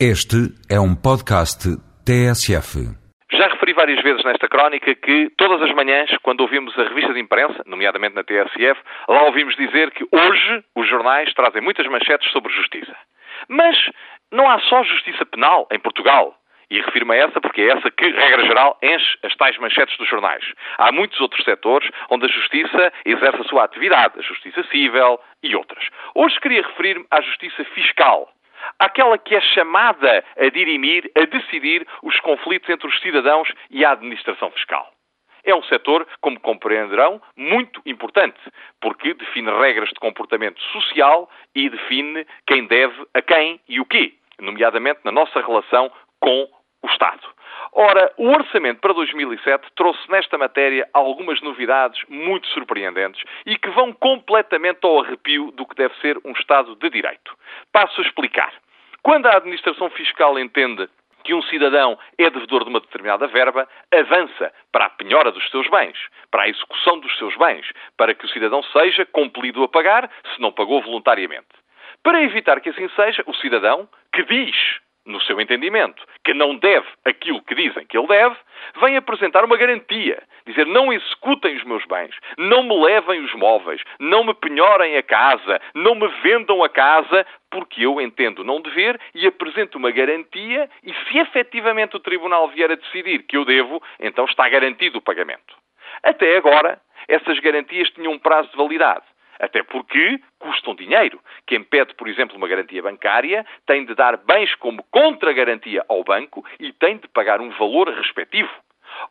[0.00, 1.70] Este é um podcast
[2.04, 2.82] TSF.
[3.30, 7.20] Já referi várias vezes nesta crónica que todas as manhãs, quando ouvimos a revista de
[7.20, 8.74] imprensa, nomeadamente na TSF,
[9.08, 12.92] lá ouvimos dizer que hoje os jornais trazem muitas manchetes sobre justiça.
[13.48, 13.76] Mas
[14.32, 16.34] não há só justiça penal em Portugal.
[16.68, 20.08] E refiro-me a essa porque é essa que, regra geral, enche as tais manchetes dos
[20.08, 20.44] jornais.
[20.76, 25.54] Há muitos outros setores onde a justiça exerce a sua atividade, a justiça civil e
[25.54, 25.86] outras.
[26.16, 28.33] Hoje queria referir-me à justiça fiscal
[28.78, 33.92] aquela que é chamada a dirimir, a decidir os conflitos entre os cidadãos e a
[33.92, 34.90] administração fiscal.
[35.44, 38.40] É um setor, como compreenderão, muito importante,
[38.80, 44.14] porque define regras de comportamento social e define quem deve a quem e o quê,
[44.40, 46.48] nomeadamente na nossa relação com
[46.82, 47.34] o Estado.
[47.72, 53.92] Ora, o orçamento para 2007 trouxe nesta matéria algumas novidades muito surpreendentes e que vão
[53.92, 57.36] completamente ao arrepio do que deve ser um Estado de Direito.
[57.72, 58.52] Passo a explicar.
[59.04, 60.88] Quando a administração fiscal entende
[61.24, 65.68] que um cidadão é devedor de uma determinada verba, avança para a penhora dos seus
[65.68, 65.98] bens,
[66.30, 70.40] para a execução dos seus bens, para que o cidadão seja compelido a pagar se
[70.40, 71.48] não pagou voluntariamente.
[72.02, 74.56] Para evitar que assim seja, o cidadão, que diz
[75.06, 78.36] no seu entendimento, que não deve aquilo que dizem que ele deve,
[78.80, 80.22] vem apresentar uma garantia.
[80.46, 85.02] Dizer, não executem os meus bens, não me levem os móveis, não me penhorem a
[85.02, 90.68] casa, não me vendam a casa, porque eu entendo não dever e apresento uma garantia
[90.82, 95.02] e se efetivamente o Tribunal vier a decidir que eu devo, então está garantido o
[95.02, 95.54] pagamento.
[96.02, 99.04] Até agora, essas garantias tinham um prazo de validade.
[99.44, 101.20] Até porque custam dinheiro.
[101.46, 106.42] Quem pede, por exemplo, uma garantia bancária tem de dar bens como contra-garantia ao banco
[106.58, 108.48] e tem de pagar um valor respectivo.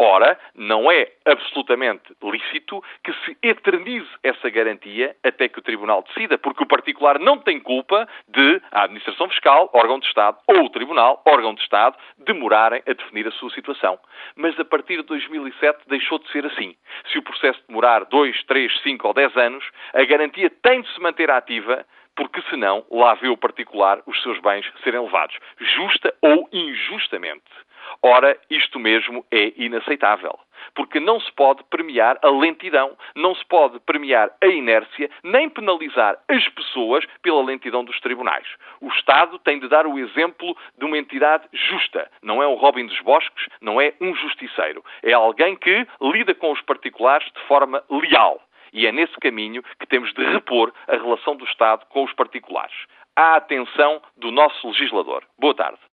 [0.00, 6.38] Ora, não é absolutamente lícito que se eternize essa garantia até que o Tribunal decida,
[6.38, 10.70] porque o particular não tem culpa de a Administração Fiscal, órgão de Estado, ou o
[10.70, 13.98] Tribunal, órgão de Estado, demorarem a definir a sua situação.
[14.36, 16.76] Mas a partir de 2007 deixou de ser assim.
[17.10, 21.00] Se o processo demorar 2, 3, 5 ou 10 anos, a garantia tem de se
[21.00, 21.84] manter ativa
[22.14, 27.44] porque senão lá vê o particular os seus bens serem levados, justa ou injustamente.
[28.02, 30.38] Ora, isto mesmo é inaceitável.
[30.74, 36.18] Porque não se pode premiar a lentidão, não se pode premiar a inércia, nem penalizar
[36.28, 38.46] as pessoas pela lentidão dos tribunais.
[38.80, 42.08] O Estado tem de dar o exemplo de uma entidade justa.
[42.22, 44.84] Não é um Robin dos Bosques, não é um justiceiro.
[45.02, 48.40] É alguém que lida com os particulares de forma leal.
[48.72, 52.76] E é nesse caminho que temos de repor a relação do Estado com os particulares.
[53.16, 55.24] À atenção do nosso legislador.
[55.38, 55.87] Boa tarde.